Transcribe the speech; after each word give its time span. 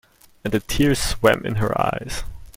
And 0.43 0.51
the 0.51 0.61
tears 0.61 0.97
swam 0.97 1.45
in 1.45 1.57
her 1.57 1.79
eyes. 1.79 2.23